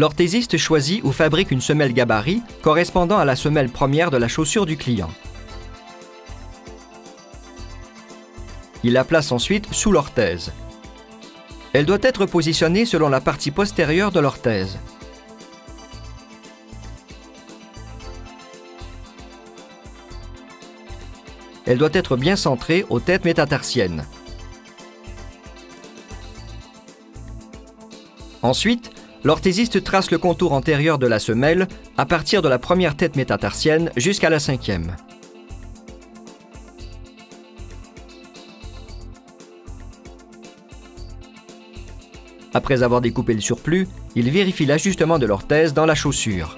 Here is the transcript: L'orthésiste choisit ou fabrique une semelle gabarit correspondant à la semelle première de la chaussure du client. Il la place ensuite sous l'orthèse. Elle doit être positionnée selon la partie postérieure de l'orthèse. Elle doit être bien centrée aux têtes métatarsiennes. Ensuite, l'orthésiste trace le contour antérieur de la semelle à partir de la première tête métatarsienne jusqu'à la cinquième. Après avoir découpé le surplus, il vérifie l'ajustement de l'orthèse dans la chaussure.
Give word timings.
L'orthésiste 0.00 0.56
choisit 0.56 1.04
ou 1.04 1.12
fabrique 1.12 1.50
une 1.50 1.60
semelle 1.60 1.92
gabarit 1.92 2.42
correspondant 2.62 3.18
à 3.18 3.26
la 3.26 3.36
semelle 3.36 3.68
première 3.68 4.10
de 4.10 4.16
la 4.16 4.28
chaussure 4.28 4.64
du 4.64 4.78
client. 4.78 5.10
Il 8.82 8.94
la 8.94 9.04
place 9.04 9.30
ensuite 9.30 9.70
sous 9.74 9.92
l'orthèse. 9.92 10.54
Elle 11.74 11.84
doit 11.84 11.98
être 12.00 12.24
positionnée 12.24 12.86
selon 12.86 13.10
la 13.10 13.20
partie 13.20 13.50
postérieure 13.50 14.10
de 14.10 14.20
l'orthèse. 14.20 14.78
Elle 21.66 21.76
doit 21.76 21.90
être 21.92 22.16
bien 22.16 22.36
centrée 22.36 22.86
aux 22.88 23.00
têtes 23.00 23.26
métatarsiennes. 23.26 24.06
Ensuite, 28.40 28.92
l'orthésiste 29.24 29.84
trace 29.84 30.10
le 30.10 30.18
contour 30.18 30.52
antérieur 30.52 30.98
de 30.98 31.06
la 31.06 31.18
semelle 31.18 31.68
à 31.96 32.06
partir 32.06 32.42
de 32.42 32.48
la 32.48 32.58
première 32.58 32.96
tête 32.96 33.16
métatarsienne 33.16 33.90
jusqu'à 33.96 34.30
la 34.30 34.38
cinquième. 34.38 34.96
Après 42.52 42.82
avoir 42.82 43.00
découpé 43.00 43.34
le 43.34 43.40
surplus, 43.40 43.86
il 44.16 44.30
vérifie 44.30 44.66
l'ajustement 44.66 45.18
de 45.18 45.26
l'orthèse 45.26 45.72
dans 45.72 45.86
la 45.86 45.94
chaussure. 45.94 46.56